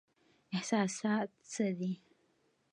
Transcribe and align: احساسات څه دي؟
احساسات 0.57 1.29
څه 1.51 1.65
دي؟ 1.79 1.93